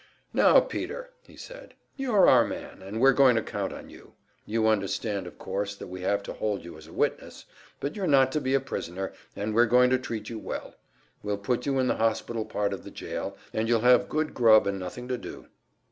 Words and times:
"Now, 0.33 0.59
Peter," 0.61 1.11
he 1.27 1.35
said, 1.37 1.75
"you're 1.95 2.27
our 2.27 2.43
man, 2.43 2.81
and 2.81 2.99
we're 2.99 3.13
going 3.13 3.35
to 3.35 3.43
count 3.43 3.71
on 3.71 3.91
you. 3.91 4.13
You 4.47 4.67
understand, 4.67 5.27
of 5.27 5.37
course, 5.37 5.75
that 5.75 5.85
we 5.89 6.01
have 6.01 6.23
to 6.23 6.33
hold 6.33 6.65
you 6.65 6.75
as 6.75 6.87
a 6.87 6.91
witness, 6.91 7.45
but 7.79 7.95
you're 7.95 8.07
not 8.07 8.31
to 8.31 8.41
be 8.41 8.55
a 8.55 8.59
prisoner, 8.59 9.13
and 9.35 9.53
we're 9.53 9.67
going 9.67 9.91
to 9.91 9.99
treat 9.99 10.27
you 10.27 10.39
well. 10.39 10.73
We'll 11.21 11.37
put 11.37 11.67
you 11.67 11.77
in 11.77 11.85
the 11.85 11.97
hospital 11.97 12.45
part 12.45 12.73
of 12.73 12.83
the 12.83 12.89
jail, 12.89 13.37
and 13.53 13.67
you'll 13.69 13.81
have 13.81 14.09
good 14.09 14.33
grub 14.33 14.65
and 14.65 14.79
nothing 14.79 15.07
to 15.07 15.19
do. 15.19 15.49